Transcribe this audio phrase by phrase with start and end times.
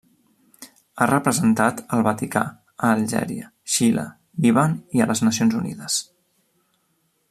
[0.97, 2.43] Ha representat el Vaticà
[2.87, 6.03] a Algèria, Xile, al Líban i a les Nacions Unides.